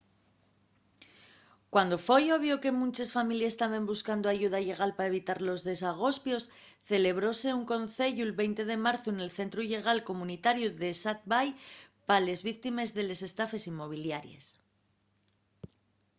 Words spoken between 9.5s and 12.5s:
llegal comunitariu d'esat bay pa les